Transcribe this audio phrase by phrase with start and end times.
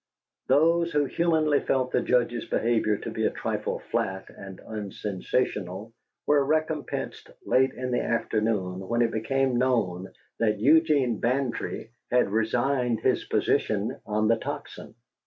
[0.47, 5.93] Those who humanly felt the Judge's behavior to be a trifle flat and unsensational
[6.25, 13.01] were recompensed late in the afternoon when it became known that Eugene Bantry had resigned
[13.01, 14.95] his position on the Tocsin.